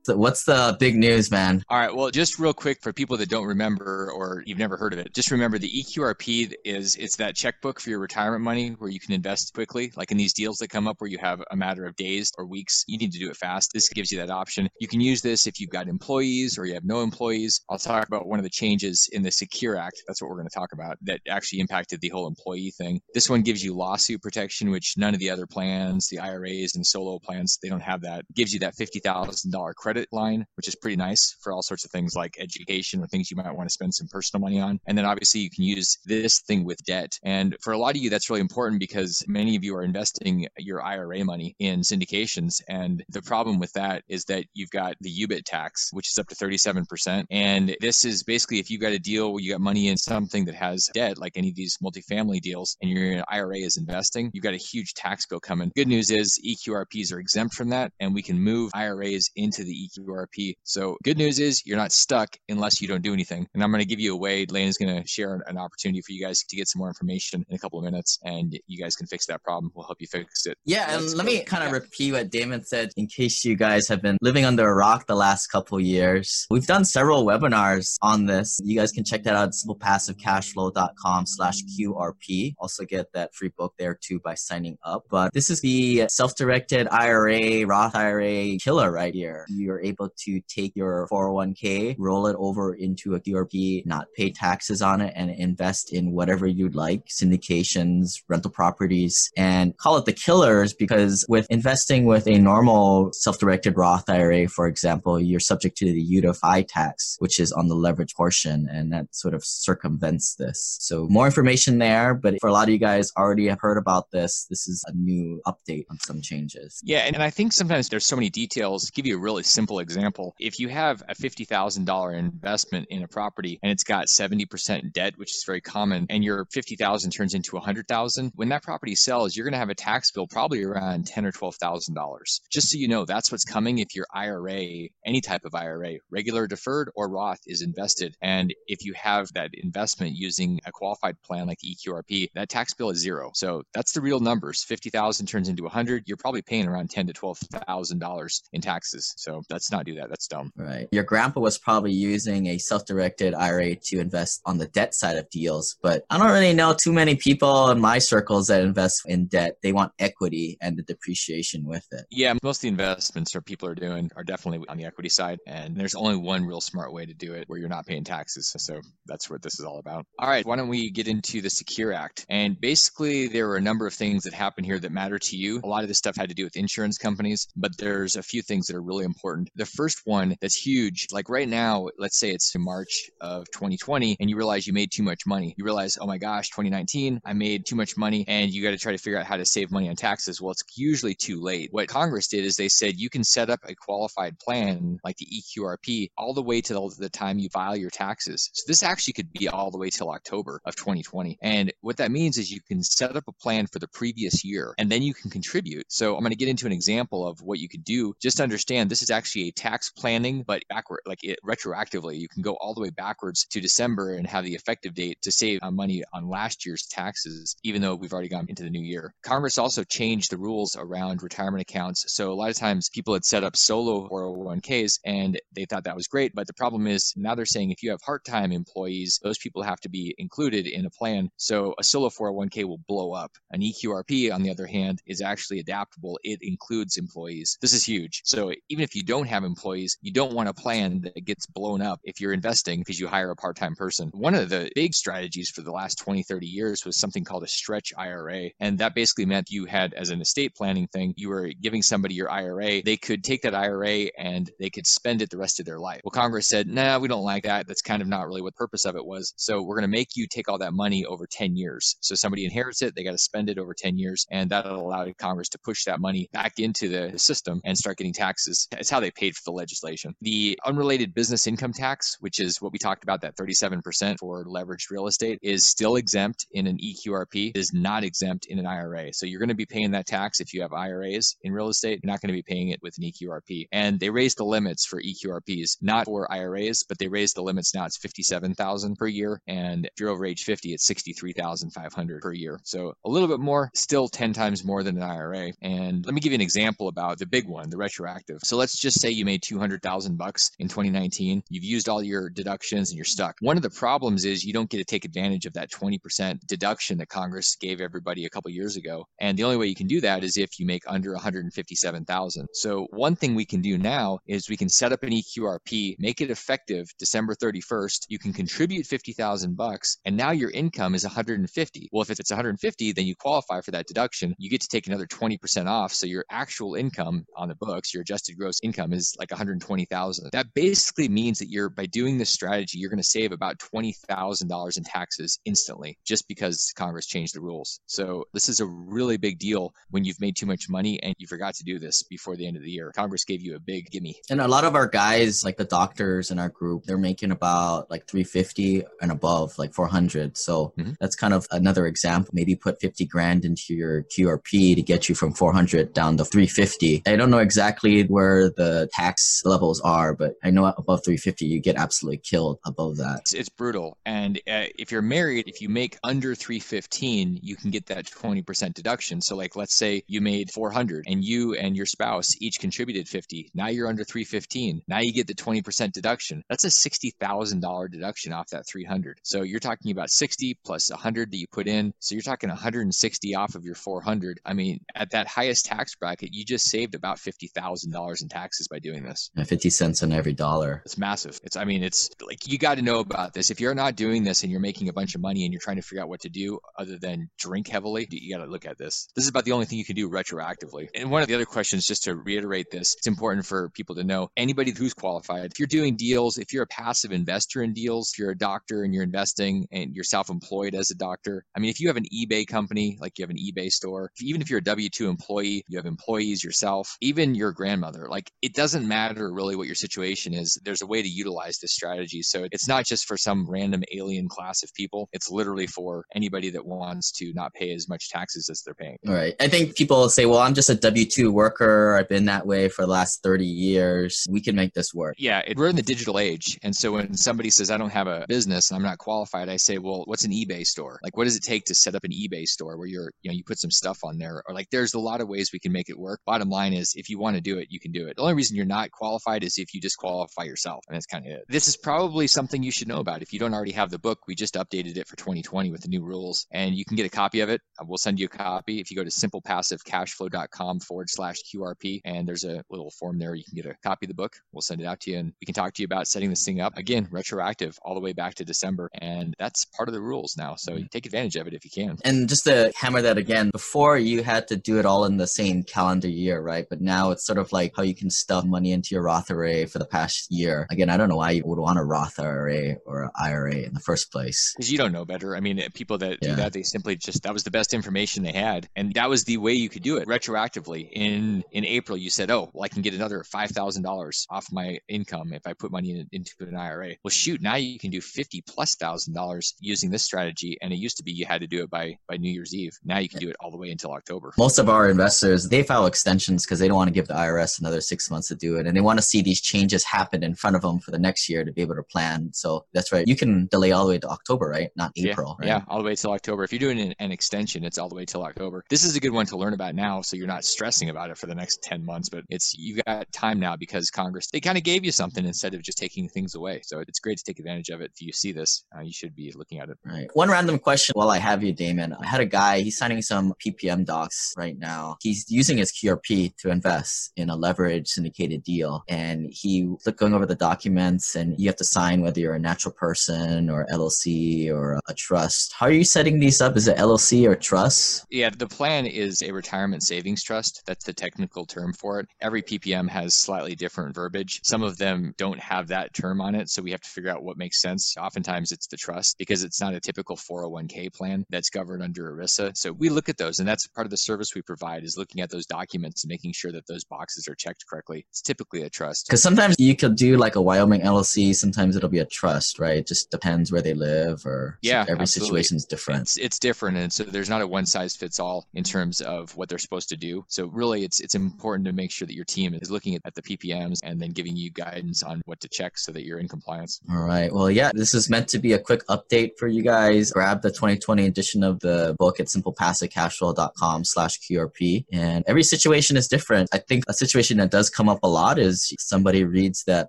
What's 0.06 0.44
the 0.44 0.76
big 0.78 0.96
news, 0.96 1.30
man? 1.30 1.64
All 1.68 1.78
right. 1.78 1.94
Well, 1.94 2.10
just 2.10 2.38
real 2.38 2.52
quick 2.52 2.82
for 2.82 2.92
people 2.92 3.16
that 3.16 3.28
don't 3.28 3.46
remember 3.46 4.10
or 4.12 4.42
you've 4.46 4.58
never 4.58 4.76
heard 4.76 4.92
of 4.92 4.98
it, 4.98 5.14
just 5.14 5.30
remember 5.30 5.58
the 5.58 5.70
EQRP 5.70 6.52
is 6.64 6.96
it's 6.96 7.16
that 7.16 7.34
checkbook 7.34 7.80
for 7.80 7.90
your 7.90 7.98
retirement 7.98 8.44
money 8.44 8.70
where 8.70 8.90
you 8.90 9.00
can 9.00 9.14
invest 9.14 9.54
quickly. 9.54 9.92
Like 9.96 10.10
in 10.10 10.18
these 10.18 10.34
deals 10.34 10.58
that 10.58 10.68
come 10.68 10.86
up 10.86 11.00
where 11.00 11.08
you 11.08 11.18
have 11.18 11.42
a 11.50 11.56
matter 11.56 11.86
of 11.86 11.96
days 11.96 12.30
or 12.36 12.46
weeks, 12.46 12.84
you 12.86 12.98
need 12.98 13.12
to 13.12 13.18
do 13.18 13.30
it 13.30 13.36
fast. 13.36 13.72
This 13.72 13.88
gives 13.88 14.12
you 14.12 14.18
that 14.18 14.30
option. 14.30 14.68
You 14.80 14.88
can 14.88 15.00
use 15.00 15.22
this 15.22 15.46
if 15.46 15.58
you've 15.58 15.70
got 15.70 15.88
employees 15.88 16.58
or 16.58 16.66
you 16.66 16.74
have 16.74 16.84
no 16.84 17.00
employees. 17.00 17.62
I'll 17.70 17.78
talk 17.78 18.06
about 18.06 18.26
one 18.26 18.38
of 18.38 18.44
the 18.44 18.50
changes 18.50 19.08
in 19.12 19.22
the 19.22 19.30
Secure 19.30 19.76
Act. 19.76 20.02
That's 20.06 20.20
what 20.20 20.28
we're 20.28 20.36
going 20.36 20.48
to 20.48 20.54
talk 20.54 20.72
about 20.72 20.98
that 21.02 21.20
actually 21.28 21.60
impacted 21.60 22.00
the 22.00 22.10
whole 22.10 22.26
employee 22.26 22.72
thing. 22.76 23.00
This 23.14 23.30
one 23.30 23.42
gives 23.42 23.64
you 23.64 23.74
lawsuit 23.74 24.22
protection, 24.22 24.70
which 24.70 24.94
none 24.96 25.14
of 25.14 25.20
the 25.20 25.30
other 25.30 25.46
plans, 25.46 26.08
the 26.08 26.18
IRAs 26.18 26.74
and 26.74 26.86
solo 26.86 27.18
plans, 27.18 27.58
they 27.62 27.68
don't 27.68 27.80
have 27.80 28.02
that. 28.02 28.20
It 28.20 28.34
gives 28.34 28.52
you 28.52 28.60
that 28.60 28.76
$50,000 28.76 29.74
credit 29.74 29.93
credit 29.94 30.12
line, 30.12 30.44
which 30.56 30.66
is 30.66 30.74
pretty 30.74 30.96
nice 30.96 31.36
for 31.40 31.52
all 31.52 31.62
sorts 31.62 31.84
of 31.84 31.90
things 31.92 32.16
like 32.16 32.36
education 32.40 33.00
or 33.00 33.06
things 33.06 33.30
you 33.30 33.36
might 33.36 33.54
want 33.54 33.68
to 33.68 33.72
spend 33.72 33.94
some 33.94 34.08
personal 34.10 34.40
money 34.40 34.60
on. 34.60 34.80
And 34.86 34.98
then 34.98 35.04
obviously 35.04 35.40
you 35.40 35.50
can 35.50 35.62
use 35.62 35.98
this 36.04 36.40
thing 36.40 36.64
with 36.64 36.78
debt. 36.84 37.12
And 37.22 37.56
for 37.62 37.72
a 37.72 37.78
lot 37.78 37.94
of 37.94 38.02
you, 38.02 38.10
that's 38.10 38.28
really 38.28 38.40
important 38.40 38.80
because 38.80 39.24
many 39.28 39.54
of 39.54 39.62
you 39.62 39.76
are 39.76 39.84
investing 39.84 40.48
your 40.58 40.82
IRA 40.82 41.24
money 41.24 41.54
in 41.60 41.82
syndications. 41.82 42.60
And 42.68 43.04
the 43.08 43.22
problem 43.22 43.60
with 43.60 43.72
that 43.74 44.02
is 44.08 44.24
that 44.24 44.46
you've 44.52 44.70
got 44.70 44.96
the 45.00 45.14
UBIT 45.24 45.44
tax, 45.44 45.90
which 45.92 46.10
is 46.10 46.18
up 46.18 46.26
to 46.26 46.34
37%. 46.34 47.26
And 47.30 47.76
this 47.80 48.04
is 48.04 48.24
basically 48.24 48.58
if 48.58 48.68
you've 48.68 48.80
got 48.80 48.92
a 48.92 48.98
deal 48.98 49.32
where 49.32 49.42
you 49.42 49.52
got 49.52 49.60
money 49.60 49.86
in 49.86 49.96
something 49.96 50.44
that 50.46 50.56
has 50.56 50.90
debt, 50.92 51.18
like 51.18 51.36
any 51.36 51.50
of 51.50 51.54
these 51.54 51.78
multifamily 51.80 52.40
deals, 52.40 52.76
and 52.82 52.90
your 52.90 53.22
IRA 53.28 53.58
is 53.58 53.76
investing, 53.76 54.32
you've 54.34 54.42
got 54.42 54.54
a 54.54 54.68
huge 54.72 54.94
tax 54.94 55.24
bill 55.26 55.38
coming. 55.38 55.70
Good 55.76 55.86
news 55.86 56.10
is 56.10 56.40
EQRPs 56.44 57.12
are 57.12 57.20
exempt 57.20 57.54
from 57.54 57.68
that, 57.68 57.92
and 58.00 58.12
we 58.12 58.22
can 58.22 58.40
move 58.40 58.72
IRAs 58.74 59.30
into 59.36 59.62
the 59.62 59.83
EQRP. 59.88 60.54
So 60.64 60.96
good 61.02 61.18
news 61.18 61.38
is 61.38 61.62
you're 61.64 61.76
not 61.76 61.92
stuck 61.92 62.36
unless 62.48 62.80
you 62.80 62.88
don't 62.88 63.02
do 63.02 63.12
anything. 63.12 63.46
And 63.54 63.62
I'm 63.62 63.70
going 63.70 63.82
to 63.82 63.88
give 63.88 64.00
you 64.00 64.14
a 64.14 64.16
way. 64.16 64.46
Lane 64.46 64.68
is 64.68 64.78
going 64.78 65.00
to 65.02 65.06
share 65.06 65.42
an 65.46 65.58
opportunity 65.58 66.00
for 66.00 66.12
you 66.12 66.20
guys 66.24 66.40
to 66.40 66.56
get 66.56 66.68
some 66.68 66.80
more 66.80 66.88
information 66.88 67.44
in 67.48 67.56
a 67.56 67.58
couple 67.58 67.78
of 67.78 67.84
minutes, 67.84 68.18
and 68.24 68.58
you 68.66 68.78
guys 68.82 68.96
can 68.96 69.06
fix 69.06 69.26
that 69.26 69.42
problem. 69.42 69.72
We'll 69.74 69.86
help 69.86 70.00
you 70.00 70.06
fix 70.06 70.46
it. 70.46 70.56
Yeah, 70.64 70.90
and 70.90 71.02
Let's 71.02 71.14
let 71.14 71.26
me 71.26 71.42
kind 71.42 71.62
of 71.62 71.70
yeah. 71.70 71.74
repeat 71.74 72.12
what 72.12 72.30
Damon 72.30 72.64
said 72.64 72.90
in 72.96 73.06
case 73.06 73.44
you 73.44 73.56
guys 73.56 73.88
have 73.88 74.02
been 74.02 74.18
living 74.20 74.44
under 74.44 74.68
a 74.68 74.74
rock 74.74 75.06
the 75.06 75.14
last 75.14 75.48
couple 75.48 75.80
years. 75.80 76.46
We've 76.50 76.66
done 76.66 76.84
several 76.84 77.24
webinars 77.24 77.96
on 78.02 78.26
this. 78.26 78.58
You 78.64 78.78
guys 78.78 78.92
can 78.92 79.04
check 79.04 79.22
that 79.24 79.34
out 79.34 79.48
at 79.48 79.54
simplepassivecashflow.com 79.54 81.26
slash 81.26 81.56
QRP. 81.78 82.54
Also 82.58 82.84
get 82.84 83.12
that 83.12 83.34
free 83.34 83.50
book 83.56 83.74
there 83.78 83.98
too 84.00 84.20
by 84.20 84.34
signing 84.34 84.78
up. 84.84 85.04
But 85.10 85.32
this 85.32 85.50
is 85.50 85.60
the 85.60 86.08
self-directed 86.08 86.88
IRA, 86.90 87.66
Roth 87.66 87.94
IRA 87.94 88.56
killer 88.58 88.90
right 88.90 89.14
here. 89.14 89.46
You're 89.48 89.73
able 89.80 90.10
to 90.24 90.40
take 90.48 90.74
your 90.74 91.08
401k, 91.10 91.96
roll 91.98 92.26
it 92.26 92.36
over 92.38 92.74
into 92.74 93.14
a 93.14 93.20
QRP, 93.20 93.86
not 93.86 94.06
pay 94.16 94.30
taxes 94.30 94.82
on 94.82 95.00
it, 95.00 95.12
and 95.16 95.30
invest 95.30 95.92
in 95.92 96.12
whatever 96.12 96.46
you'd 96.46 96.74
like 96.74 97.06
syndications, 97.06 98.22
rental 98.28 98.50
properties, 98.50 99.30
and 99.36 99.76
call 99.78 99.96
it 99.96 100.04
the 100.04 100.12
killers 100.12 100.74
because 100.74 101.24
with 101.28 101.46
investing 101.50 102.04
with 102.04 102.26
a 102.26 102.38
normal 102.38 103.12
self 103.12 103.38
directed 103.38 103.76
Roth 103.76 104.08
IRA, 104.08 104.48
for 104.48 104.66
example, 104.66 105.20
you're 105.20 105.40
subject 105.40 105.76
to 105.78 105.86
the 105.86 106.04
UTIF 106.04 106.66
tax, 106.68 107.16
which 107.18 107.40
is 107.40 107.52
on 107.52 107.68
the 107.68 107.74
leverage 107.74 108.14
portion, 108.14 108.68
and 108.70 108.92
that 108.92 109.14
sort 109.14 109.34
of 109.34 109.44
circumvents 109.44 110.36
this. 110.36 110.76
So, 110.80 111.06
more 111.08 111.26
information 111.26 111.78
there, 111.78 112.14
but 112.14 112.34
for 112.40 112.48
a 112.48 112.52
lot 112.52 112.68
of 112.68 112.70
you 112.70 112.78
guys 112.78 113.10
already 113.16 113.46
have 113.48 113.60
heard 113.60 113.78
about 113.78 114.10
this, 114.10 114.46
this 114.50 114.68
is 114.68 114.84
a 114.86 114.92
new 114.92 115.40
update 115.46 115.84
on 115.90 115.98
some 116.00 116.20
changes. 116.20 116.80
Yeah, 116.84 117.00
and 117.00 117.16
I 117.16 117.30
think 117.30 117.52
sometimes 117.52 117.88
there's 117.88 118.04
so 118.04 118.16
many 118.16 118.30
details. 118.30 118.90
give 118.90 119.06
you 119.06 119.16
a 119.16 119.20
really 119.20 119.42
simple 119.42 119.63
simple 119.64 119.78
example. 119.78 120.34
If 120.38 120.60
you 120.60 120.68
have 120.68 121.02
a 121.08 121.14
$50,000 121.14 122.18
investment 122.18 122.86
in 122.90 123.02
a 123.02 123.08
property 123.08 123.58
and 123.62 123.72
it's 123.72 123.82
got 123.82 124.08
70% 124.08 124.92
debt, 124.92 125.14
which 125.16 125.34
is 125.34 125.42
very 125.46 125.62
common, 125.62 126.04
and 126.10 126.22
your 126.22 126.44
50,000 126.52 127.10
turns 127.10 127.32
into 127.32 127.56
100,000, 127.56 128.32
when 128.34 128.50
that 128.50 128.62
property 128.62 128.94
sells, 128.94 129.34
you're 129.34 129.44
going 129.44 129.54
to 129.54 129.58
have 129.58 129.70
a 129.70 129.74
tax 129.74 130.10
bill 130.10 130.26
probably 130.26 130.62
around 130.62 131.06
10 131.06 131.24
or 131.24 131.32
$12,000. 131.32 132.18
Just 132.50 132.70
so 132.70 132.76
you 132.76 132.88
know, 132.88 133.06
that's 133.06 133.32
what's 133.32 133.46
coming 133.46 133.78
if 133.78 133.96
your 133.96 134.04
IRA, 134.12 134.88
any 135.06 135.22
type 135.22 135.46
of 135.46 135.54
IRA, 135.54 135.94
regular 136.10 136.46
deferred 136.46 136.90
or 136.94 137.08
Roth 137.08 137.40
is 137.46 137.62
invested. 137.62 138.14
And 138.20 138.52
if 138.66 138.84
you 138.84 138.92
have 138.92 139.32
that 139.32 139.48
investment 139.54 140.14
using 140.14 140.60
a 140.66 140.72
qualified 140.72 141.16
plan 141.22 141.46
like 141.46 141.60
EQRP, 141.64 142.28
that 142.34 142.50
tax 142.50 142.74
bill 142.74 142.90
is 142.90 142.98
zero. 142.98 143.30
So 143.32 143.62
that's 143.72 143.92
the 143.92 144.02
real 144.02 144.20
numbers. 144.20 144.62
50,000 144.62 145.24
turns 145.24 145.48
into 145.48 145.62
100, 145.62 146.02
you're 146.06 146.18
probably 146.18 146.42
paying 146.42 146.68
around 146.68 146.90
10 146.90 147.06
to 147.06 147.14
$12,000 147.14 148.42
in 148.52 148.60
taxes. 148.60 149.14
So 149.16 149.42
let's 149.54 149.70
not 149.70 149.86
do 149.86 149.94
that. 149.94 150.08
That's 150.08 150.26
dumb. 150.26 150.52
Right. 150.56 150.88
Your 150.90 151.04
grandpa 151.04 151.40
was 151.40 151.58
probably 151.58 151.92
using 151.92 152.48
a 152.48 152.58
self-directed 152.58 153.34
IRA 153.34 153.76
to 153.76 154.00
invest 154.00 154.42
on 154.44 154.58
the 154.58 154.66
debt 154.66 154.94
side 154.94 155.16
of 155.16 155.30
deals, 155.30 155.76
but 155.80 156.04
I 156.10 156.18
don't 156.18 156.32
really 156.32 156.52
know 156.52 156.74
too 156.74 156.92
many 156.92 157.14
people 157.14 157.70
in 157.70 157.80
my 157.80 157.98
circles 157.98 158.48
that 158.48 158.62
invest 158.62 159.02
in 159.06 159.26
debt. 159.26 159.58
They 159.62 159.72
want 159.72 159.92
equity 160.00 160.58
and 160.60 160.76
the 160.76 160.82
depreciation 160.82 161.64
with 161.64 161.86
it. 161.92 162.04
Yeah, 162.10 162.34
most 162.42 162.58
of 162.58 162.62
the 162.62 162.68
investments 162.68 163.32
that 163.32 163.44
people 163.44 163.68
are 163.68 163.76
doing 163.76 164.10
are 164.16 164.24
definitely 164.24 164.66
on 164.68 164.76
the 164.76 164.86
equity 164.86 165.08
side, 165.08 165.38
and 165.46 165.76
there's 165.76 165.94
only 165.94 166.16
one 166.16 166.44
real 166.44 166.60
smart 166.60 166.92
way 166.92 167.06
to 167.06 167.14
do 167.14 167.34
it 167.34 167.44
where 167.48 167.60
you're 167.60 167.68
not 167.68 167.86
paying 167.86 168.02
taxes. 168.02 168.52
So 168.56 168.80
that's 169.06 169.30
what 169.30 169.40
this 169.42 169.60
is 169.60 169.64
all 169.64 169.78
about. 169.78 170.04
All 170.18 170.28
right, 170.28 170.44
why 170.44 170.56
don't 170.56 170.68
we 170.68 170.90
get 170.90 171.06
into 171.06 171.40
the 171.40 171.50
Secure 171.50 171.92
Act? 171.92 172.26
And 172.28 172.60
basically, 172.60 173.28
there 173.28 173.46
were 173.46 173.56
a 173.56 173.60
number 173.60 173.86
of 173.86 173.94
things 173.94 174.24
that 174.24 174.34
happen 174.34 174.64
here 174.64 174.80
that 174.80 174.90
matter 174.90 175.18
to 175.18 175.36
you. 175.36 175.60
A 175.62 175.68
lot 175.68 175.82
of 175.82 175.88
this 175.88 175.98
stuff 175.98 176.16
had 176.16 176.28
to 176.28 176.34
do 176.34 176.42
with 176.42 176.56
insurance 176.56 176.98
companies, 176.98 177.46
but 177.54 177.76
there's 177.78 178.16
a 178.16 178.22
few 178.22 178.42
things 178.42 178.66
that 178.66 178.74
are 178.74 178.82
really 178.82 179.04
important. 179.04 179.33
The 179.54 179.66
first 179.66 180.00
one 180.04 180.36
that's 180.40 180.54
huge, 180.54 181.08
like 181.12 181.28
right 181.28 181.48
now, 181.48 181.88
let's 181.98 182.18
say 182.18 182.30
it's 182.30 182.54
in 182.54 182.62
March 182.62 183.10
of 183.20 183.50
2020, 183.52 184.16
and 184.20 184.30
you 184.30 184.36
realize 184.36 184.66
you 184.66 184.72
made 184.72 184.90
too 184.92 185.02
much 185.02 185.26
money. 185.26 185.54
You 185.56 185.64
realize, 185.64 185.98
oh 186.00 186.06
my 186.06 186.18
gosh, 186.18 186.50
2019, 186.50 187.20
I 187.24 187.32
made 187.32 187.66
too 187.66 187.76
much 187.76 187.96
money, 187.96 188.24
and 188.28 188.52
you 188.52 188.62
got 188.62 188.70
to 188.70 188.78
try 188.78 188.92
to 188.92 188.98
figure 188.98 189.18
out 189.18 189.26
how 189.26 189.36
to 189.36 189.44
save 189.44 189.70
money 189.70 189.88
on 189.88 189.96
taxes. 189.96 190.40
Well, 190.40 190.52
it's 190.52 190.64
usually 190.76 191.14
too 191.14 191.40
late. 191.40 191.68
What 191.72 191.88
Congress 191.88 192.28
did 192.28 192.44
is 192.44 192.56
they 192.56 192.68
said 192.68 192.96
you 192.96 193.10
can 193.10 193.24
set 193.24 193.50
up 193.50 193.60
a 193.64 193.74
qualified 193.74 194.38
plan 194.38 194.98
like 195.04 195.16
the 195.16 195.26
EQRP 195.26 196.10
all 196.16 196.34
the 196.34 196.42
way 196.42 196.60
to 196.60 196.90
the 196.98 197.08
time 197.08 197.38
you 197.38 197.48
file 197.48 197.76
your 197.76 197.90
taxes. 197.90 198.50
So 198.52 198.64
this 198.66 198.82
actually 198.82 199.14
could 199.14 199.32
be 199.32 199.48
all 199.48 199.70
the 199.70 199.78
way 199.78 199.90
till 199.90 200.10
October 200.10 200.60
of 200.64 200.76
2020. 200.76 201.38
And 201.42 201.72
what 201.80 201.96
that 201.96 202.10
means 202.10 202.38
is 202.38 202.50
you 202.50 202.60
can 202.60 202.82
set 202.82 203.16
up 203.16 203.24
a 203.28 203.32
plan 203.32 203.66
for 203.66 203.78
the 203.78 203.88
previous 203.88 204.44
year 204.44 204.74
and 204.78 204.90
then 204.90 205.02
you 205.02 205.14
can 205.14 205.30
contribute. 205.30 205.86
So 205.88 206.14
I'm 206.14 206.20
going 206.20 206.30
to 206.30 206.36
get 206.36 206.48
into 206.48 206.66
an 206.66 206.72
example 206.72 207.26
of 207.26 207.40
what 207.42 207.58
you 207.58 207.68
could 207.68 207.84
do. 207.84 208.14
Just 208.20 208.40
understand 208.40 208.90
this 208.90 209.02
is 209.02 209.10
actually 209.10 209.23
a 209.36 209.50
tax 209.50 209.90
planning, 209.90 210.42
but 210.46 210.62
backward, 210.68 211.00
like 211.06 211.22
it 211.22 211.38
retroactively. 211.44 212.18
You 212.18 212.28
can 212.28 212.42
go 212.42 212.54
all 212.60 212.74
the 212.74 212.80
way 212.80 212.90
backwards 212.90 213.46
to 213.50 213.60
December 213.60 214.14
and 214.14 214.26
have 214.26 214.44
the 214.44 214.54
effective 214.54 214.94
date 214.94 215.18
to 215.22 215.32
save 215.32 215.60
uh, 215.62 215.70
money 215.70 216.02
on 216.12 216.28
last 216.28 216.66
year's 216.66 216.86
taxes, 216.86 217.56
even 217.62 217.82
though 217.82 217.94
we've 217.94 218.12
already 218.12 218.28
gone 218.28 218.46
into 218.48 218.62
the 218.62 218.70
new 218.70 218.82
year. 218.82 219.14
Congress 219.22 219.58
also 219.58 219.84
changed 219.84 220.30
the 220.30 220.38
rules 220.38 220.76
around 220.76 221.22
retirement 221.22 221.62
accounts. 221.62 222.04
So 222.08 222.32
a 222.32 222.34
lot 222.34 222.50
of 222.50 222.56
times 222.56 222.88
people 222.88 223.14
had 223.14 223.24
set 223.24 223.44
up 223.44 223.56
solo 223.56 224.08
401ks 224.08 224.98
and 225.04 225.40
they 225.54 225.64
thought 225.64 225.84
that 225.84 225.96
was 225.96 226.06
great. 226.06 226.34
But 226.34 226.46
the 226.46 226.54
problem 226.54 226.86
is 226.86 227.12
now 227.16 227.34
they're 227.34 227.46
saying 227.46 227.70
if 227.70 227.82
you 227.82 227.90
have 227.90 228.00
part 228.00 228.24
time 228.24 228.52
employees, 228.52 229.20
those 229.22 229.38
people 229.38 229.62
have 229.62 229.80
to 229.80 229.88
be 229.88 230.14
included 230.18 230.66
in 230.66 230.86
a 230.86 230.90
plan. 230.90 231.30
So 231.36 231.74
a 231.78 231.84
solo 231.84 232.08
401k 232.10 232.64
will 232.64 232.80
blow 232.88 233.12
up. 233.12 233.32
An 233.50 233.60
EQRP, 233.60 234.32
on 234.32 234.42
the 234.42 234.50
other 234.50 234.66
hand, 234.66 235.00
is 235.06 235.20
actually 235.20 235.60
adaptable. 235.60 236.18
It 236.22 236.40
includes 236.42 236.96
employees. 236.96 237.58
This 237.60 237.72
is 237.72 237.84
huge. 237.84 238.22
So 238.24 238.52
even 238.68 238.82
if 238.82 238.94
you 238.94 239.02
don't 239.02 239.13
have 239.22 239.44
employees, 239.44 239.96
you 240.02 240.12
don't 240.12 240.34
want 240.34 240.48
a 240.48 240.52
plan 240.52 241.00
that 241.02 241.24
gets 241.24 241.46
blown 241.46 241.80
up 241.80 242.00
if 242.02 242.20
you're 242.20 242.32
investing 242.32 242.80
because 242.80 242.98
you 242.98 243.06
hire 243.06 243.30
a 243.30 243.36
part 243.36 243.56
time 243.56 243.76
person. 243.76 244.10
One 244.12 244.34
of 244.34 244.48
the 244.48 244.70
big 244.74 244.94
strategies 244.94 245.50
for 245.50 245.62
the 245.62 245.70
last 245.70 245.98
20, 245.98 246.24
30 246.24 246.46
years 246.46 246.84
was 246.84 246.96
something 246.96 247.24
called 247.24 247.44
a 247.44 247.48
stretch 247.48 247.92
IRA. 247.96 248.50
And 248.60 248.78
that 248.78 248.94
basically 248.94 249.26
meant 249.26 249.50
you 249.50 249.66
had, 249.66 249.94
as 249.94 250.10
an 250.10 250.20
estate 250.20 250.54
planning 250.56 250.88
thing, 250.88 251.14
you 251.16 251.28
were 251.28 251.50
giving 251.60 251.82
somebody 251.82 252.14
your 252.14 252.30
IRA. 252.30 252.82
They 252.82 252.96
could 252.96 253.22
take 253.22 253.42
that 253.42 253.54
IRA 253.54 254.10
and 254.18 254.50
they 254.58 254.70
could 254.70 254.86
spend 254.86 255.22
it 255.22 255.30
the 255.30 255.38
rest 255.38 255.60
of 255.60 255.66
their 255.66 255.78
life. 255.78 256.00
Well, 256.04 256.10
Congress 256.10 256.48
said, 256.48 256.66
nah, 256.66 256.98
we 256.98 257.08
don't 257.08 257.22
like 257.22 257.44
that. 257.44 257.66
That's 257.68 257.82
kind 257.82 258.02
of 258.02 258.08
not 258.08 258.26
really 258.26 258.42
what 258.42 258.54
the 258.54 258.58
purpose 258.58 258.84
of 258.84 258.96
it 258.96 259.04
was. 259.04 259.32
So 259.36 259.62
we're 259.62 259.76
going 259.76 259.90
to 259.90 259.96
make 259.96 260.16
you 260.16 260.26
take 260.26 260.48
all 260.48 260.58
that 260.58 260.72
money 260.72 261.04
over 261.04 261.26
10 261.30 261.56
years. 261.56 261.96
So 262.00 262.14
somebody 262.14 262.44
inherits 262.44 262.82
it, 262.82 262.94
they 262.94 263.04
got 263.04 263.12
to 263.12 263.18
spend 263.18 263.48
it 263.48 263.58
over 263.58 263.74
10 263.74 263.98
years. 263.98 264.26
And 264.30 264.50
that 264.50 264.66
allowed 264.66 265.16
Congress 265.18 265.48
to 265.50 265.58
push 265.58 265.84
that 265.84 266.00
money 266.00 266.28
back 266.32 266.58
into 266.58 266.88
the 266.88 267.18
system 267.18 267.60
and 267.64 267.76
start 267.76 267.98
getting 267.98 268.12
taxes. 268.12 268.68
It's 268.72 268.90
how 268.90 269.00
they 269.04 269.10
paid 269.10 269.36
for 269.36 269.42
the 269.44 269.52
legislation. 269.52 270.14
The 270.22 270.58
unrelated 270.64 271.14
business 271.14 271.46
income 271.46 271.72
tax, 271.72 272.16
which 272.20 272.40
is 272.40 272.60
what 272.60 272.72
we 272.72 272.78
talked 272.78 273.04
about, 273.04 273.20
that 273.20 273.36
37% 273.36 274.18
for 274.18 274.44
leveraged 274.44 274.90
real 274.90 275.06
estate, 275.06 275.38
is 275.42 275.66
still 275.66 275.96
exempt 275.96 276.46
in 276.52 276.66
an 276.66 276.78
EQRP, 276.78 277.56
is 277.56 277.72
not 277.74 278.04
exempt 278.04 278.46
in 278.46 278.58
an 278.58 278.66
IRA. 278.66 279.12
So 279.12 279.26
you're 279.26 279.38
going 279.38 279.48
to 279.50 279.54
be 279.54 279.66
paying 279.66 279.90
that 279.90 280.06
tax 280.06 280.40
if 280.40 280.54
you 280.54 280.62
have 280.62 280.72
IRAs 280.72 281.36
in 281.42 281.52
real 281.52 281.68
estate. 281.68 282.00
You're 282.02 282.10
not 282.10 282.20
going 282.20 282.28
to 282.28 282.34
be 282.34 282.42
paying 282.42 282.70
it 282.70 282.80
with 282.82 282.96
an 282.98 283.04
EQRP. 283.04 283.68
And 283.72 284.00
they 284.00 284.10
raised 284.10 284.38
the 284.38 284.44
limits 284.44 284.86
for 284.86 285.02
EQRPs, 285.02 285.76
not 285.82 286.06
for 286.06 286.30
IRAs, 286.32 286.84
but 286.88 286.98
they 286.98 287.08
raised 287.08 287.36
the 287.36 287.42
limits 287.42 287.74
now. 287.74 287.84
It's 287.84 287.98
57,000 287.98 288.96
per 288.96 289.06
year. 289.06 289.40
And 289.46 289.84
if 289.84 289.92
you're 290.00 290.10
over 290.10 290.24
age 290.24 290.44
50, 290.44 290.72
it's 290.72 290.86
63,500 290.86 292.22
per 292.22 292.32
year. 292.32 292.60
So 292.64 292.94
a 293.04 293.10
little 293.10 293.28
bit 293.28 293.40
more, 293.40 293.70
still 293.74 294.08
10 294.08 294.32
times 294.32 294.64
more 294.64 294.82
than 294.82 294.96
an 294.96 295.02
IRA. 295.02 295.52
And 295.60 296.04
let 296.06 296.14
me 296.14 296.20
give 296.20 296.32
you 296.32 296.36
an 296.36 296.40
example 296.40 296.88
about 296.88 297.18
the 297.18 297.26
big 297.26 297.46
one, 297.46 297.68
the 297.68 297.76
retroactive. 297.76 298.38
So 298.42 298.56
let's 298.56 298.78
just 298.94 299.02
say 299.02 299.10
you 299.10 299.24
made 299.24 299.42
200,000 299.42 300.16
bucks 300.16 300.52
in 300.60 300.68
2019. 300.68 301.42
You've 301.48 301.64
used 301.64 301.88
all 301.88 302.00
your 302.00 302.30
deductions 302.30 302.90
and 302.90 302.96
you're 302.96 303.04
stuck. 303.04 303.34
One 303.40 303.56
of 303.56 303.62
the 303.64 303.70
problems 303.70 304.24
is 304.24 304.44
you 304.44 304.52
don't 304.52 304.70
get 304.70 304.78
to 304.78 304.84
take 304.84 305.04
advantage 305.04 305.46
of 305.46 305.52
that 305.54 305.72
20% 305.72 306.46
deduction 306.46 306.98
that 306.98 307.08
Congress 307.08 307.56
gave 307.56 307.80
everybody 307.80 308.24
a 308.24 308.30
couple 308.30 308.52
years 308.52 308.76
ago. 308.76 309.04
And 309.18 309.36
the 309.36 309.42
only 309.42 309.56
way 309.56 309.66
you 309.66 309.74
can 309.74 309.88
do 309.88 310.00
that 310.02 310.22
is 310.22 310.36
if 310.36 310.60
you 310.60 310.66
make 310.66 310.84
under 310.86 311.12
157,000. 311.12 312.46
So 312.52 312.86
one 312.90 313.16
thing 313.16 313.34
we 313.34 313.44
can 313.44 313.60
do 313.60 313.78
now 313.78 314.20
is 314.28 314.48
we 314.48 314.56
can 314.56 314.68
set 314.68 314.92
up 314.92 315.02
an 315.02 315.10
EQRP, 315.10 315.96
make 315.98 316.20
it 316.20 316.30
effective 316.30 316.86
December 316.96 317.34
31st. 317.34 318.06
You 318.08 318.20
can 318.20 318.32
contribute 318.32 318.86
50,000 318.86 319.56
bucks 319.56 319.98
and 320.04 320.16
now 320.16 320.30
your 320.30 320.50
income 320.50 320.94
is 320.94 321.02
150. 321.02 321.88
Well, 321.90 322.02
if 322.02 322.10
it's 322.10 322.30
150, 322.30 322.92
then 322.92 323.06
you 323.06 323.16
qualify 323.16 323.60
for 323.60 323.72
that 323.72 323.88
deduction. 323.88 324.36
You 324.38 324.48
get 324.48 324.60
to 324.60 324.68
take 324.68 324.86
another 324.86 325.06
20% 325.06 325.66
off. 325.66 325.92
So 325.92 326.06
your 326.06 326.24
actual 326.30 326.76
income 326.76 327.26
on 327.36 327.48
the 327.48 327.56
books, 327.56 327.92
your 327.92 328.02
adjusted 328.02 328.38
gross 328.38 328.60
income 328.62 328.83
is 328.92 329.14
like 329.18 329.30
120,000. 329.30 330.30
That 330.32 330.52
basically 330.54 331.08
means 331.08 331.38
that 331.38 331.50
you're 331.50 331.68
by 331.68 331.86
doing 331.86 332.18
this 332.18 332.30
strategy, 332.30 332.78
you're 332.78 332.90
going 332.90 332.98
to 332.98 333.04
save 333.04 333.32
about 333.32 333.58
$20,000 333.58 334.76
in 334.76 334.84
taxes 334.84 335.38
instantly 335.44 335.98
just 336.04 336.26
because 336.28 336.72
Congress 336.76 337.06
changed 337.06 337.34
the 337.34 337.40
rules. 337.40 337.80
So 337.86 338.24
this 338.32 338.48
is 338.48 338.60
a 338.60 338.66
really 338.66 339.16
big 339.16 339.38
deal 339.38 339.74
when 339.90 340.04
you've 340.04 340.20
made 340.20 340.36
too 340.36 340.46
much 340.46 340.68
money 340.68 341.02
and 341.02 341.14
you 341.18 341.26
forgot 341.26 341.54
to 341.54 341.64
do 341.64 341.78
this 341.78 342.02
before 342.02 342.36
the 342.36 342.46
end 342.46 342.56
of 342.56 342.62
the 342.62 342.70
year. 342.70 342.92
Congress 342.94 343.24
gave 343.24 343.42
you 343.42 343.56
a 343.56 343.60
big 343.60 343.90
gimme. 343.90 344.16
And 344.30 344.40
a 344.40 344.48
lot 344.48 344.64
of 344.64 344.74
our 344.74 344.86
guys, 344.86 345.44
like 345.44 345.56
the 345.56 345.64
doctors 345.64 346.30
in 346.30 346.38
our 346.38 346.48
group, 346.48 346.84
they're 346.84 346.98
making 346.98 347.30
about 347.30 347.90
like 347.90 348.06
350 348.06 348.84
and 349.00 349.10
above, 349.10 349.58
like 349.58 349.72
400. 349.72 350.36
So 350.36 350.72
mm-hmm. 350.78 350.92
that's 351.00 351.16
kind 351.16 351.34
of 351.34 351.46
another 351.50 351.86
example. 351.86 352.30
Maybe 352.32 352.56
put 352.56 352.80
50 352.80 353.06
grand 353.06 353.44
into 353.44 353.74
your 353.74 354.02
QRP 354.04 354.74
to 354.74 354.82
get 354.82 355.08
you 355.08 355.14
from 355.14 355.32
400 355.32 355.92
down 355.92 356.16
to 356.16 356.24
350. 356.24 357.02
I 357.06 357.16
don't 357.16 357.30
know 357.30 357.38
exactly 357.38 358.02
where 358.04 358.50
the 358.50 358.73
tax 358.92 359.42
levels 359.44 359.80
are, 359.80 360.14
but 360.14 360.34
I 360.42 360.50
know 360.50 360.66
above 360.66 361.04
350, 361.04 361.46
you 361.46 361.60
get 361.60 361.76
absolutely 361.76 362.18
killed 362.18 362.58
above 362.64 362.96
that. 362.98 363.20
It's, 363.20 363.34
it's 363.34 363.48
brutal. 363.48 363.98
And 364.04 364.38
uh, 364.48 364.66
if 364.78 364.92
you're 364.92 365.02
married, 365.02 365.48
if 365.48 365.60
you 365.60 365.68
make 365.68 365.98
under 366.02 366.34
315, 366.34 367.40
you 367.42 367.56
can 367.56 367.70
get 367.70 367.86
that 367.86 368.06
20% 368.06 368.74
deduction. 368.74 369.20
So 369.20 369.36
like, 369.36 369.56
let's 369.56 369.74
say 369.76 370.02
you 370.06 370.20
made 370.20 370.50
400 370.50 371.04
and 371.06 371.24
you 371.24 371.54
and 371.54 371.76
your 371.76 371.86
spouse 371.86 372.34
each 372.40 372.60
contributed 372.60 373.08
50. 373.08 373.50
Now 373.54 373.68
you're 373.68 373.88
under 373.88 374.04
315. 374.04 374.82
Now 374.88 375.00
you 375.00 375.12
get 375.12 375.26
the 375.26 375.34
20% 375.34 375.92
deduction. 375.92 376.42
That's 376.48 376.64
a 376.64 376.68
$60,000 376.68 377.90
deduction 377.90 378.32
off 378.32 378.48
that 378.48 378.66
300. 378.66 379.20
So 379.22 379.42
you're 379.42 379.60
talking 379.60 379.90
about 379.90 380.10
60 380.10 380.58
plus 380.64 380.90
100 380.90 381.30
that 381.30 381.36
you 381.36 381.46
put 381.50 381.68
in. 381.68 381.92
So 382.00 382.14
you're 382.14 382.22
talking 382.22 382.48
160 382.48 383.34
off 383.34 383.54
of 383.54 383.64
your 383.64 383.74
400. 383.74 384.40
I 384.44 384.54
mean, 384.54 384.80
at 384.94 385.10
that 385.10 385.26
highest 385.26 385.66
tax 385.66 385.94
bracket, 385.94 386.32
you 386.32 386.44
just 386.44 386.68
saved 386.68 386.94
about 386.94 387.18
$50,000 387.18 388.22
in 388.22 388.28
taxes 388.28 388.63
by 388.68 388.78
doing 388.78 389.02
this. 389.02 389.30
50 389.36 389.70
cents 389.70 390.02
on 390.02 390.12
every 390.12 390.32
dollar. 390.32 390.82
It's 390.84 390.98
massive. 390.98 391.40
It's, 391.44 391.56
I 391.56 391.64
mean, 391.64 391.82
it's 391.82 392.10
like 392.26 392.46
you 392.46 392.58
got 392.58 392.76
to 392.76 392.82
know 392.82 393.00
about 393.00 393.34
this. 393.34 393.50
If 393.50 393.60
you're 393.60 393.74
not 393.74 393.96
doing 393.96 394.24
this 394.24 394.42
and 394.42 394.50
you're 394.50 394.60
making 394.60 394.88
a 394.88 394.92
bunch 394.92 395.14
of 395.14 395.20
money 395.20 395.44
and 395.44 395.52
you're 395.52 395.60
trying 395.60 395.76
to 395.76 395.82
figure 395.82 396.02
out 396.02 396.08
what 396.08 396.20
to 396.20 396.28
do 396.28 396.58
other 396.78 396.98
than 396.98 397.30
drink 397.38 397.68
heavily, 397.68 398.06
you 398.10 398.34
got 398.34 398.44
to 398.44 398.50
look 398.50 398.66
at 398.66 398.78
this. 398.78 399.08
This 399.14 399.24
is 399.24 399.28
about 399.28 399.44
the 399.44 399.52
only 399.52 399.66
thing 399.66 399.78
you 399.78 399.84
can 399.84 399.96
do 399.96 400.08
retroactively. 400.08 400.88
And 400.94 401.10
one 401.10 401.22
of 401.22 401.28
the 401.28 401.34
other 401.34 401.44
questions, 401.44 401.86
just 401.86 402.04
to 402.04 402.14
reiterate 402.14 402.70
this, 402.70 402.94
it's 402.94 403.06
important 403.06 403.46
for 403.46 403.70
people 403.70 403.94
to 403.96 404.04
know 404.04 404.28
anybody 404.36 404.72
who's 404.72 404.94
qualified, 404.94 405.52
if 405.52 405.58
you're 405.58 405.66
doing 405.66 405.96
deals, 405.96 406.38
if 406.38 406.52
you're 406.52 406.62
a 406.64 406.68
passive 406.68 407.12
investor 407.12 407.62
in 407.62 407.72
deals, 407.72 408.12
if 408.12 408.18
you're 408.18 408.30
a 408.30 408.38
doctor 408.38 408.84
and 408.84 408.94
you're 408.94 409.02
investing 409.02 409.66
and 409.72 409.94
you're 409.94 410.04
self 410.04 410.30
employed 410.30 410.74
as 410.74 410.90
a 410.90 410.94
doctor, 410.94 411.44
I 411.56 411.60
mean, 411.60 411.70
if 411.70 411.80
you 411.80 411.88
have 411.88 411.96
an 411.96 412.06
eBay 412.14 412.46
company, 412.46 412.98
like 413.00 413.18
you 413.18 413.22
have 413.22 413.30
an 413.30 413.36
eBay 413.36 413.70
store, 413.70 414.10
even 414.20 414.40
if 414.40 414.50
you're 414.50 414.58
a 414.58 414.64
W 414.64 414.88
2 414.88 415.08
employee, 415.08 415.64
you 415.68 415.78
have 415.78 415.86
employees 415.86 416.42
yourself, 416.42 416.96
even 417.00 417.34
your 417.34 417.52
grandmother, 417.52 418.08
like 418.08 418.30
it 418.44 418.52
doesn't 418.52 418.86
matter 418.86 419.32
really 419.32 419.56
what 419.56 419.66
your 419.66 419.74
situation 419.74 420.34
is. 420.34 420.60
There's 420.66 420.82
a 420.82 420.86
way 420.86 421.00
to 421.00 421.08
utilize 421.08 421.58
this 421.58 421.72
strategy. 421.72 422.20
So 422.20 422.46
it's 422.52 422.68
not 422.68 422.84
just 422.84 423.06
for 423.06 423.16
some 423.16 423.48
random 423.48 423.82
alien 423.90 424.28
class 424.28 424.62
of 424.62 424.70
people, 424.74 425.08
it's 425.14 425.30
literally 425.30 425.66
for 425.66 426.04
anybody 426.14 426.50
that 426.50 426.66
wants 426.66 427.10
to 427.12 427.32
not 427.32 427.54
pay 427.54 427.72
as 427.72 427.88
much 427.88 428.10
taxes 428.10 428.50
as 428.50 428.60
they're 428.60 428.74
paying. 428.74 428.98
Right. 429.06 429.34
I 429.40 429.48
think 429.48 429.76
people 429.76 430.10
say, 430.10 430.26
well, 430.26 430.40
I'm 430.40 430.52
just 430.52 430.68
a 430.68 430.74
W 430.74 431.06
2 431.06 431.32
worker. 431.32 431.96
I've 431.98 432.10
been 432.10 432.26
that 432.26 432.46
way 432.46 432.68
for 432.68 432.82
the 432.82 432.90
last 432.90 433.22
30 433.22 433.46
years. 433.46 434.26
We 434.28 434.42
can 434.42 434.54
make 434.54 434.74
this 434.74 434.92
work. 434.92 435.14
Yeah. 435.16 435.40
It, 435.46 435.56
we're 435.56 435.68
in 435.68 435.76
the 435.76 435.82
digital 435.82 436.18
age. 436.18 436.58
And 436.62 436.76
so 436.76 436.92
when 436.92 437.16
somebody 437.16 437.48
says, 437.48 437.70
I 437.70 437.78
don't 437.78 437.92
have 437.92 438.08
a 438.08 438.26
business 438.28 438.70
and 438.70 438.76
I'm 438.76 438.82
not 438.82 438.98
qualified, 438.98 439.48
I 439.48 439.56
say, 439.56 439.78
well, 439.78 440.02
what's 440.04 440.24
an 440.24 440.32
eBay 440.32 440.66
store? 440.66 441.00
Like, 441.02 441.16
what 441.16 441.24
does 441.24 441.36
it 441.36 441.44
take 441.44 441.64
to 441.64 441.74
set 441.74 441.94
up 441.94 442.04
an 442.04 442.12
eBay 442.12 442.46
store 442.46 442.76
where 442.76 442.88
you're, 442.88 443.10
you 443.22 443.30
know, 443.30 443.34
you 443.34 443.42
put 443.42 443.58
some 443.58 443.70
stuff 443.70 444.00
on 444.04 444.18
there? 444.18 444.42
Or 444.46 444.54
like, 444.54 444.68
there's 444.68 444.92
a 444.92 445.00
lot 445.00 445.22
of 445.22 445.28
ways 445.28 445.48
we 445.50 445.60
can 445.60 445.72
make 445.72 445.88
it 445.88 445.98
work. 445.98 446.20
Bottom 446.26 446.50
line 446.50 446.74
is, 446.74 446.92
if 446.94 447.08
you 447.08 447.18
want 447.18 447.36
to 447.36 447.40
do 447.40 447.56
it, 447.56 447.68
you 447.70 447.80
can 447.80 447.90
do 447.90 448.06
it. 448.06 448.18
Only 448.34 448.40
reason 448.40 448.56
you're 448.56 448.66
not 448.66 448.90
qualified 448.90 449.44
is 449.44 449.58
if 449.58 449.74
you 449.74 449.80
disqualify 449.80 450.42
yourself. 450.42 450.82
And 450.88 450.96
that's 450.96 451.06
kind 451.06 451.24
of 451.24 451.30
it. 451.30 451.44
This 451.48 451.68
is 451.68 451.76
probably 451.76 452.26
something 452.26 452.64
you 452.64 452.72
should 452.72 452.88
know 452.88 452.98
about. 452.98 453.22
If 453.22 453.32
you 453.32 453.38
don't 453.38 453.54
already 453.54 453.70
have 453.70 453.90
the 453.90 453.98
book, 454.00 454.26
we 454.26 454.34
just 454.34 454.54
updated 454.54 454.96
it 454.96 455.06
for 455.06 455.14
2020 455.14 455.70
with 455.70 455.82
the 455.82 455.88
new 455.88 456.02
rules 456.02 456.44
and 456.50 456.74
you 456.74 456.84
can 456.84 456.96
get 456.96 457.06
a 457.06 457.10
copy 457.10 457.42
of 457.42 457.48
it. 457.48 457.60
Uh, 457.78 457.84
we'll 457.86 457.96
send 457.96 458.18
you 458.18 458.26
a 458.26 458.28
copy 458.28 458.80
if 458.80 458.90
you 458.90 458.96
go 458.96 459.04
to 459.04 459.10
simplepassivecashflow.com 459.10 460.80
forward 460.80 461.08
slash 461.10 461.36
QRP. 461.54 462.00
And 462.04 462.26
there's 462.26 462.42
a 462.42 462.64
little 462.70 462.90
form 462.98 463.20
there. 463.20 463.36
You 463.36 463.44
can 463.44 463.54
get 463.54 463.66
a 463.66 463.76
copy 463.84 464.06
of 464.06 464.08
the 464.08 464.14
book. 464.14 464.34
We'll 464.50 464.62
send 464.62 464.80
it 464.80 464.84
out 464.84 464.98
to 465.02 465.12
you 465.12 465.18
and 465.18 465.32
we 465.40 465.44
can 465.44 465.54
talk 465.54 465.72
to 465.74 465.82
you 465.82 465.86
about 465.86 466.08
setting 466.08 466.30
this 466.30 466.44
thing 466.44 466.60
up 466.60 466.76
again, 466.76 467.06
retroactive 467.12 467.78
all 467.82 467.94
the 467.94 468.00
way 468.00 468.14
back 468.14 468.34
to 468.36 468.44
December. 468.44 468.90
And 468.94 469.36
that's 469.38 469.64
part 469.64 469.88
of 469.88 469.94
the 469.94 470.02
rules 470.02 470.34
now. 470.36 470.56
So 470.56 470.74
you 470.74 470.88
take 470.90 471.06
advantage 471.06 471.36
of 471.36 471.46
it 471.46 471.54
if 471.54 471.64
you 471.64 471.70
can. 471.72 471.98
And 472.04 472.28
just 472.28 472.42
to 472.46 472.72
hammer 472.74 473.00
that 473.02 473.16
again, 473.16 473.50
before 473.50 473.96
you 473.96 474.24
had 474.24 474.48
to 474.48 474.56
do 474.56 474.80
it 474.80 474.86
all 474.86 475.04
in 475.04 475.18
the 475.18 475.28
same 475.28 475.62
calendar 475.62 476.08
year, 476.08 476.40
right? 476.40 476.66
But 476.68 476.80
now 476.80 477.12
it's 477.12 477.24
sort 477.24 477.38
of 477.38 477.52
like 477.52 477.74
how 477.76 477.84
you 477.84 477.94
can 477.94 478.10
stuff 478.24 478.44
money 478.44 478.72
into 478.72 478.94
your 478.94 479.02
Roth 479.02 479.30
IRA 479.30 479.66
for 479.66 479.78
the 479.78 479.84
past 479.84 480.30
year. 480.30 480.66
Again, 480.70 480.88
I 480.88 480.96
don't 480.96 481.08
know 481.10 481.16
why 481.16 481.32
you 481.32 481.42
would 481.44 481.58
want 481.58 481.78
a 481.78 481.84
Roth 481.84 482.18
IRA 482.18 482.76
or 482.86 483.10
IRA 483.20 483.56
in 483.56 483.74
the 483.74 483.80
first 483.80 484.10
place. 484.10 484.52
Because 484.56 484.72
you 484.72 484.78
don't 484.78 484.92
know 484.92 485.04
better. 485.04 485.36
I 485.36 485.40
mean, 485.40 485.60
people 485.74 485.98
that 485.98 486.18
Yeah. 486.22 486.30
do 486.30 486.36
that, 486.36 486.52
they 486.54 486.62
simply 486.62 486.96
just 486.96 487.22
that 487.22 487.32
was 487.34 487.44
the 487.44 487.50
best 487.50 487.74
information 487.74 488.22
they 488.22 488.32
had, 488.32 488.68
and 488.76 488.94
that 488.94 489.08
was 489.08 489.24
the 489.24 489.36
way 489.36 489.52
you 489.52 489.68
could 489.68 489.82
do 489.82 489.98
it 489.98 490.08
retroactively. 490.08 490.88
In 490.92 491.44
in 491.52 491.64
April, 491.66 491.96
you 491.98 492.10
said, 492.10 492.30
"Oh, 492.30 492.50
well, 492.54 492.64
I 492.64 492.68
can 492.68 492.82
get 492.82 492.94
another 492.94 493.22
five 493.24 493.50
thousand 493.50 493.82
dollars 493.82 494.26
off 494.30 494.46
my 494.50 494.78
income 494.88 495.32
if 495.32 495.46
I 495.46 495.52
put 495.52 495.70
money 495.70 495.90
in, 496.00 496.08
into 496.12 496.32
an 496.40 496.56
IRA." 496.56 496.94
Well, 497.04 497.10
shoot, 497.10 497.42
now 497.42 497.56
you 497.56 497.78
can 497.78 497.90
do 497.90 498.00
fifty 498.00 498.40
plus 498.40 498.74
thousand 498.76 499.12
dollars 499.14 499.54
using 499.60 499.90
this 499.90 500.02
strategy, 500.02 500.56
and 500.62 500.72
it 500.72 500.76
used 500.76 500.96
to 500.96 501.02
be 501.02 501.12
you 501.12 501.26
had 501.26 501.42
to 501.42 501.46
do 501.46 501.62
it 501.62 501.70
by 501.70 501.98
by 502.08 502.16
New 502.16 502.30
Year's 502.30 502.54
Eve. 502.54 502.72
Now 502.84 502.98
you 502.98 503.08
can 503.08 503.20
do 503.20 503.28
it 503.28 503.36
all 503.40 503.50
the 503.50 503.58
way 503.58 503.70
until 503.70 503.92
October. 503.92 504.32
Most 504.38 504.58
of 504.58 504.68
our 504.70 504.88
investors, 504.88 505.48
they 505.48 505.62
file 505.62 505.86
extensions 505.86 506.44
because 506.44 506.58
they 506.58 506.68
don't 506.68 506.76
want 506.76 506.88
to 506.88 506.94
give 506.94 507.06
the 507.08 507.14
IRS 507.14 507.60
another 507.60 507.80
six 507.80 508.10
months 508.14 508.28
to 508.28 508.34
do 508.34 508.56
it. 508.56 508.66
And 508.66 508.76
they 508.76 508.80
want 508.80 508.98
to 508.98 509.02
see 509.02 509.20
these 509.22 509.40
changes 509.40 509.84
happen 509.84 510.22
in 510.22 510.34
front 510.34 510.56
of 510.56 510.62
them 510.62 510.78
for 510.80 510.90
the 510.90 510.98
next 510.98 511.28
year 511.28 511.44
to 511.44 511.52
be 511.52 511.62
able 511.62 511.76
to 511.76 511.82
plan. 511.82 512.30
So 512.32 512.64
that's 512.72 512.92
right. 512.92 513.06
You 513.06 513.16
can 513.16 513.46
delay 513.46 513.72
all 513.72 513.84
the 513.86 513.92
way 513.94 513.98
to 513.98 514.08
October, 514.08 514.46
right? 514.48 514.70
Not 514.76 514.92
April, 514.96 515.36
yeah, 515.40 515.52
right? 515.52 515.60
Yeah, 515.60 515.64
all 515.68 515.78
the 515.78 515.84
way 515.84 515.94
till 515.94 516.12
October. 516.12 516.44
If 516.44 516.52
you're 516.52 516.64
doing 516.66 516.80
an, 516.80 516.94
an 516.98 517.12
extension, 517.12 517.64
it's 517.64 517.78
all 517.78 517.88
the 517.88 517.94
way 517.94 518.04
till 518.04 518.24
October. 518.24 518.64
This 518.70 518.84
is 518.84 518.96
a 518.96 519.00
good 519.00 519.12
one 519.12 519.26
to 519.26 519.36
learn 519.36 519.54
about 519.54 519.74
now, 519.74 520.00
so 520.00 520.16
you're 520.16 520.26
not 520.26 520.44
stressing 520.44 520.90
about 520.90 521.10
it 521.10 521.18
for 521.18 521.26
the 521.26 521.34
next 521.34 521.62
10 521.62 521.84
months. 521.84 522.08
But 522.08 522.24
it's 522.30 522.54
you 522.56 522.80
got 522.86 523.10
time 523.12 523.38
now 523.38 523.56
because 523.56 523.90
Congress 523.90 524.28
they 524.32 524.40
kind 524.40 524.58
of 524.58 524.64
gave 524.64 524.84
you 524.84 524.92
something 524.92 525.24
instead 525.24 525.54
of 525.54 525.62
just 525.62 525.78
taking 525.78 526.08
things 526.08 526.34
away. 526.34 526.60
So 526.64 526.80
it's 526.80 527.00
great 527.00 527.18
to 527.18 527.24
take 527.24 527.38
advantage 527.38 527.70
of 527.70 527.80
it. 527.80 527.92
If 527.94 528.02
you 528.02 528.12
see 528.12 528.32
this, 528.32 528.64
uh, 528.76 528.82
you 528.82 528.92
should 528.92 529.14
be 529.14 529.32
looking 529.36 529.58
at 529.58 529.68
it. 529.68 529.78
Right. 529.84 530.08
One 530.14 530.30
random 530.30 530.58
question 530.58 530.92
while 530.94 531.10
I 531.10 531.18
have 531.18 531.42
you, 531.42 531.52
Damon. 531.52 531.94
I 532.00 532.06
had 532.06 532.20
a 532.20 532.26
guy, 532.26 532.60
he's 532.60 532.78
signing 532.78 533.02
some 533.02 533.34
PPM 533.44 533.84
docs 533.84 534.34
right 534.36 534.58
now. 534.58 534.96
He's 535.00 535.30
using 535.30 535.58
his 535.58 535.72
QRP 535.72 536.36
to 536.38 536.50
invest 536.50 537.12
in 537.16 537.30
a 537.30 537.36
leverage 537.36 537.88
syndicated 538.04 538.44
deal. 538.44 538.84
And 538.88 539.32
he 539.32 539.66
looked 539.86 539.98
going 539.98 540.14
over 540.14 540.26
the 540.26 540.34
documents 540.34 541.16
and 541.16 541.38
you 541.38 541.48
have 541.48 541.56
to 541.56 541.64
sign 541.64 542.02
whether 542.02 542.20
you're 542.20 542.34
a 542.34 542.38
natural 542.38 542.74
person 542.74 543.48
or 543.48 543.66
LLC 543.72 544.50
or 544.50 544.80
a 544.88 544.94
trust. 544.94 545.54
How 545.54 545.66
are 545.66 545.72
you 545.72 545.84
setting 545.84 546.20
these 546.20 546.40
up? 546.40 546.56
Is 546.56 546.68
it 546.68 546.76
LLC 546.76 547.26
or 547.26 547.34
trust? 547.34 548.04
Yeah, 548.10 548.30
the 548.36 548.46
plan 548.46 548.84
is 548.84 549.22
a 549.22 549.32
retirement 549.32 549.82
savings 549.82 550.22
trust. 550.22 550.62
That's 550.66 550.84
the 550.84 550.92
technical 550.92 551.46
term 551.46 551.72
for 551.72 552.00
it. 552.00 552.08
Every 552.20 552.42
PPM 552.42 552.88
has 552.90 553.14
slightly 553.14 553.54
different 553.54 553.94
verbiage. 553.94 554.40
Some 554.44 554.62
of 554.62 554.76
them 554.76 555.14
don't 555.16 555.40
have 555.40 555.68
that 555.68 555.94
term 555.94 556.20
on 556.20 556.34
it, 556.34 556.50
so 556.50 556.62
we 556.62 556.70
have 556.72 556.82
to 556.82 556.90
figure 556.90 557.10
out 557.10 557.22
what 557.22 557.38
makes 557.38 557.62
sense. 557.62 557.96
Oftentimes 557.96 558.52
it's 558.52 558.66
the 558.66 558.76
trust 558.76 559.16
because 559.18 559.44
it's 559.44 559.60
not 559.60 559.74
a 559.74 559.80
typical 559.80 560.16
401k 560.16 560.92
plan 560.92 561.24
that's 561.30 561.48
governed 561.48 561.82
under 561.82 562.12
ERISA. 562.12 562.56
So 562.56 562.72
we 562.72 562.90
look 562.90 563.08
at 563.08 563.16
those 563.16 563.38
and 563.38 563.48
that's 563.48 563.66
part 563.66 563.86
of 563.86 563.90
the 563.90 563.96
service 563.96 564.34
we 564.34 564.42
provide 564.42 564.84
is 564.84 564.98
looking 564.98 565.22
at 565.22 565.30
those 565.30 565.46
documents 565.46 566.04
and 566.04 566.10
making 566.10 566.32
sure 566.32 566.52
that 566.52 566.66
those 566.66 566.84
boxes 566.84 567.28
are 567.28 567.34
checked 567.34 567.64
correctly. 567.66 567.93
It's 568.10 568.22
typically 568.22 568.62
a 568.62 568.70
trust. 568.70 569.06
Because 569.06 569.22
sometimes 569.22 569.56
you 569.58 569.76
could 569.76 569.96
do 569.96 570.16
like 570.16 570.36
a 570.36 570.42
Wyoming 570.42 570.80
LLC, 570.82 571.34
sometimes 571.34 571.76
it'll 571.76 571.88
be 571.88 571.98
a 571.98 572.04
trust, 572.04 572.58
right? 572.58 572.78
It 572.78 572.86
just 572.86 573.10
depends 573.10 573.52
where 573.52 573.62
they 573.62 573.74
live 573.74 574.24
or 574.26 574.58
Yeah, 574.62 574.84
every 574.88 575.02
absolutely. 575.02 575.42
situation 575.42 575.56
is 575.56 575.64
different. 575.64 576.02
It's 576.02 576.16
it's 576.16 576.38
different, 576.38 576.76
and 576.76 576.92
so 576.92 577.04
there's 577.04 577.28
not 577.30 577.40
a 577.42 577.46
one 577.46 577.66
size 577.66 577.94
fits 577.96 578.18
all 578.18 578.46
in 578.54 578.64
terms 578.64 579.00
of 579.00 579.36
what 579.36 579.48
they're 579.48 579.58
supposed 579.58 579.88
to 579.90 579.96
do. 579.96 580.24
So 580.28 580.46
really, 580.46 580.84
it's 580.84 581.00
it's 581.00 581.14
important 581.14 581.66
to 581.66 581.72
make 581.72 581.90
sure 581.90 582.06
that 582.06 582.14
your 582.14 582.24
team 582.24 582.54
is 582.54 582.70
looking 582.70 582.94
at, 582.94 583.02
at 583.04 583.14
the 583.14 583.22
PPMs 583.22 583.80
and 583.82 584.00
then 584.00 584.10
giving 584.10 584.36
you 584.36 584.50
guidance 584.50 585.02
on 585.02 585.22
what 585.26 585.40
to 585.40 585.48
check 585.48 585.78
so 585.78 585.92
that 585.92 586.04
you're 586.04 586.18
in 586.18 586.28
compliance. 586.28 586.80
All 586.90 587.02
right. 587.02 587.32
Well, 587.32 587.50
yeah, 587.50 587.70
this 587.74 587.94
is 587.94 588.10
meant 588.10 588.28
to 588.28 588.38
be 588.38 588.52
a 588.52 588.58
quick 588.58 588.86
update 588.88 589.38
for 589.38 589.46
you 589.48 589.62
guys. 589.62 590.10
Grab 590.10 590.42
the 590.42 590.50
2020 590.50 591.06
edition 591.06 591.42
of 591.42 591.60
the 591.60 591.94
book 591.98 592.20
at 592.20 592.26
simplepassivecashflow.com 592.26 593.84
slash 593.84 594.20
QRP. 594.20 594.84
And 594.92 595.24
every 595.26 595.42
situation 595.42 595.96
is 595.96 596.08
different. 596.08 596.48
I 596.52 596.58
think 596.58 596.84
a 596.88 596.92
situation 596.94 597.38
that 597.38 597.50
does 597.50 597.70
come 597.70 597.83
up 597.88 598.00
a 598.02 598.08
lot 598.08 598.38
is 598.38 598.74
somebody 598.78 599.24
reads 599.24 599.64
that 599.64 599.88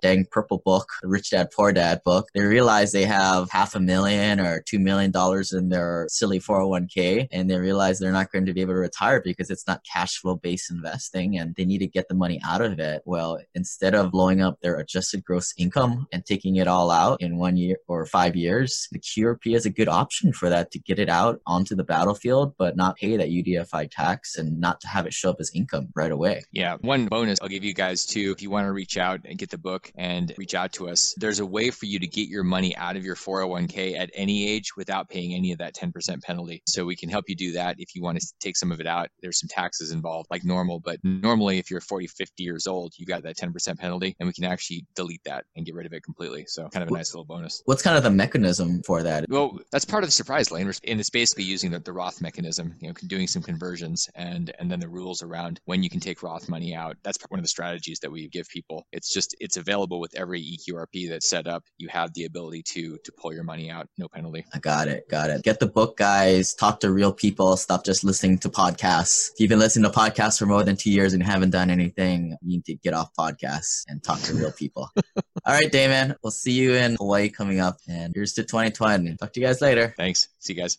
dang 0.00 0.26
purple 0.30 0.62
book, 0.64 0.88
Rich 1.02 1.30
Dad 1.30 1.48
Poor 1.54 1.72
Dad 1.72 2.02
book. 2.04 2.28
They 2.34 2.42
realize 2.42 2.92
they 2.92 3.04
have 3.04 3.50
half 3.50 3.74
a 3.74 3.80
million 3.80 4.40
or 4.40 4.62
two 4.62 4.78
million 4.78 5.10
dollars 5.10 5.52
in 5.52 5.68
their 5.68 6.06
silly 6.08 6.40
401k 6.40 7.28
and 7.32 7.50
they 7.50 7.58
realize 7.58 7.98
they're 7.98 8.12
not 8.12 8.32
going 8.32 8.46
to 8.46 8.52
be 8.52 8.60
able 8.60 8.74
to 8.74 8.78
retire 8.78 9.20
because 9.20 9.50
it's 9.50 9.66
not 9.66 9.84
cash 9.90 10.18
flow 10.18 10.36
based 10.36 10.70
investing 10.70 11.38
and 11.38 11.54
they 11.56 11.64
need 11.64 11.78
to 11.78 11.86
get 11.86 12.08
the 12.08 12.14
money 12.14 12.40
out 12.44 12.62
of 12.62 12.78
it. 12.78 13.02
Well, 13.04 13.38
instead 13.54 13.94
of 13.94 14.10
blowing 14.10 14.42
up 14.42 14.60
their 14.60 14.76
adjusted 14.76 15.24
gross 15.24 15.52
income 15.56 16.06
and 16.12 16.24
taking 16.24 16.56
it 16.56 16.68
all 16.68 16.90
out 16.90 17.20
in 17.20 17.38
one 17.38 17.56
year 17.56 17.76
or 17.88 18.06
five 18.06 18.36
years, 18.36 18.88
the 18.92 18.98
QRP 18.98 19.54
is 19.54 19.66
a 19.66 19.70
good 19.70 19.88
option 19.88 20.32
for 20.32 20.48
that 20.48 20.70
to 20.72 20.78
get 20.78 20.98
it 20.98 21.08
out 21.08 21.40
onto 21.46 21.74
the 21.74 21.84
battlefield, 21.84 22.54
but 22.58 22.76
not 22.76 22.96
pay 22.96 23.16
that 23.16 23.28
UDFI 23.28 23.90
tax 23.90 24.36
and 24.36 24.60
not 24.60 24.80
to 24.80 24.88
have 24.88 25.06
it 25.06 25.12
show 25.12 25.30
up 25.30 25.36
as 25.40 25.50
income 25.54 25.88
right 25.94 26.12
away. 26.12 26.42
Yeah, 26.52 26.76
one 26.80 27.06
bonus 27.06 27.38
I'll 27.40 27.48
give 27.48 27.64
you 27.64 27.74
guys 27.74 27.85
too. 27.94 28.32
If 28.34 28.42
you 28.42 28.50
want 28.50 28.66
to 28.66 28.72
reach 28.72 28.96
out 28.96 29.20
and 29.24 29.38
get 29.38 29.50
the 29.50 29.58
book 29.58 29.92
and 29.96 30.32
reach 30.36 30.54
out 30.54 30.72
to 30.74 30.88
us, 30.88 31.14
there's 31.16 31.40
a 31.40 31.46
way 31.46 31.70
for 31.70 31.86
you 31.86 31.98
to 31.98 32.06
get 32.06 32.28
your 32.28 32.44
money 32.44 32.74
out 32.76 32.96
of 32.96 33.04
your 33.04 33.16
401k 33.16 33.98
at 33.98 34.10
any 34.14 34.48
age 34.48 34.76
without 34.76 35.08
paying 35.08 35.34
any 35.34 35.52
of 35.52 35.58
that 35.58 35.74
10% 35.74 36.22
penalty. 36.22 36.62
So 36.66 36.84
we 36.84 36.96
can 36.96 37.08
help 37.08 37.28
you 37.28 37.36
do 37.36 37.52
that 37.52 37.76
if 37.78 37.94
you 37.94 38.02
want 38.02 38.20
to 38.20 38.26
take 38.40 38.56
some 38.56 38.72
of 38.72 38.80
it 38.80 38.86
out. 38.86 39.08
There's 39.22 39.38
some 39.38 39.48
taxes 39.48 39.92
involved 39.92 40.28
like 40.30 40.44
normal, 40.44 40.80
but 40.80 40.98
normally 41.04 41.58
if 41.58 41.70
you're 41.70 41.80
40, 41.80 42.06
50 42.08 42.42
years 42.42 42.66
old, 42.66 42.94
you 42.96 43.06
got 43.06 43.22
that 43.22 43.36
10% 43.36 43.78
penalty 43.78 44.16
and 44.18 44.26
we 44.26 44.32
can 44.32 44.44
actually 44.44 44.86
delete 44.94 45.22
that 45.24 45.44
and 45.54 45.64
get 45.64 45.74
rid 45.74 45.86
of 45.86 45.92
it 45.92 46.02
completely. 46.02 46.44
So 46.46 46.68
kind 46.68 46.82
of 46.82 46.88
a 46.88 46.94
nice 46.94 47.14
little 47.14 47.24
bonus. 47.24 47.62
What's 47.66 47.82
kind 47.82 47.96
of 47.96 48.02
the 48.02 48.10
mechanism 48.10 48.82
for 48.82 49.02
that? 49.02 49.26
Well, 49.28 49.58
that's 49.70 49.84
part 49.84 50.02
of 50.02 50.08
the 50.08 50.12
surprise 50.12 50.50
lane, 50.50 50.72
and 50.86 51.00
it's 51.00 51.10
basically 51.10 51.44
using 51.44 51.70
the, 51.70 51.78
the 51.78 51.92
Roth 51.92 52.20
mechanism, 52.20 52.74
you 52.80 52.88
know, 52.88 52.94
doing 53.06 53.26
some 53.26 53.42
conversions, 53.42 54.08
and 54.14 54.52
and 54.58 54.70
then 54.70 54.80
the 54.80 54.88
rules 54.88 55.22
around 55.22 55.60
when 55.64 55.82
you 55.82 55.90
can 55.90 56.00
take 56.00 56.22
Roth 56.22 56.48
money 56.48 56.74
out. 56.74 56.96
That's 57.02 57.18
one 57.28 57.38
of 57.38 57.44
the 57.44 57.48
strategies 57.48 57.75
that 57.76 58.10
we 58.10 58.28
give 58.28 58.48
people. 58.48 58.86
It's 58.92 59.12
just 59.12 59.36
it's 59.40 59.56
available 59.56 60.00
with 60.00 60.14
every 60.16 60.42
EQRP 60.42 61.08
that's 61.08 61.28
set 61.28 61.46
up. 61.46 61.64
You 61.78 61.88
have 61.88 62.12
the 62.14 62.24
ability 62.24 62.62
to 62.62 62.98
to 63.04 63.12
pull 63.12 63.32
your 63.32 63.44
money 63.44 63.70
out, 63.70 63.88
no 63.98 64.08
penalty. 64.08 64.44
I 64.54 64.58
got 64.58 64.88
it. 64.88 65.08
Got 65.08 65.30
it. 65.30 65.42
Get 65.42 65.60
the 65.60 65.66
book, 65.66 65.96
guys. 65.96 66.54
Talk 66.54 66.80
to 66.80 66.90
real 66.90 67.12
people. 67.12 67.56
Stop 67.56 67.84
just 67.84 68.04
listening 68.04 68.38
to 68.38 68.48
podcasts. 68.48 69.30
If 69.32 69.40
you've 69.40 69.48
been 69.48 69.58
listening 69.58 69.90
to 69.90 69.98
podcasts 69.98 70.38
for 70.38 70.46
more 70.46 70.64
than 70.64 70.76
two 70.76 70.90
years 70.90 71.12
and 71.12 71.22
haven't 71.22 71.50
done 71.50 71.70
anything, 71.70 72.36
you 72.42 72.56
need 72.56 72.64
to 72.66 72.74
get 72.74 72.94
off 72.94 73.14
podcasts 73.18 73.84
and 73.88 74.02
talk 74.02 74.20
to 74.22 74.34
real 74.34 74.52
people. 74.52 74.90
All 75.16 75.54
right, 75.54 75.70
Damon. 75.70 76.14
We'll 76.22 76.30
see 76.30 76.52
you 76.52 76.74
in 76.74 76.96
Hawaii 76.96 77.28
coming 77.28 77.60
up. 77.60 77.78
And 77.88 78.12
here's 78.14 78.32
to 78.34 78.42
2020. 78.42 79.16
Talk 79.16 79.32
to 79.32 79.40
you 79.40 79.46
guys 79.46 79.60
later. 79.60 79.94
Thanks. 79.96 80.28
See 80.38 80.54
you 80.54 80.60
guys. 80.60 80.78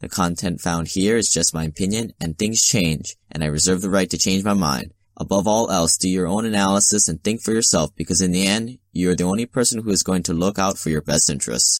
The 0.00 0.08
content 0.08 0.60
found 0.60 0.88
here 0.88 1.16
is 1.16 1.30
just 1.30 1.54
my 1.54 1.64
opinion 1.64 2.12
and 2.20 2.38
things 2.38 2.62
change 2.62 3.16
and 3.30 3.42
I 3.42 3.46
reserve 3.46 3.80
the 3.80 3.90
right 3.90 4.10
to 4.10 4.18
change 4.18 4.44
my 4.44 4.54
mind. 4.54 4.92
Above 5.16 5.46
all 5.46 5.70
else, 5.70 5.96
do 5.96 6.08
your 6.08 6.26
own 6.26 6.44
analysis 6.44 7.08
and 7.08 7.22
think 7.22 7.40
for 7.40 7.52
yourself 7.52 7.90
because 7.96 8.20
in 8.20 8.32
the 8.32 8.46
end, 8.46 8.78
you 8.92 9.10
are 9.10 9.16
the 9.16 9.24
only 9.24 9.46
person 9.46 9.82
who 9.82 9.90
is 9.90 10.02
going 10.02 10.22
to 10.24 10.34
look 10.34 10.58
out 10.58 10.76
for 10.76 10.90
your 10.90 11.00
best 11.00 11.30
interests. 11.30 11.78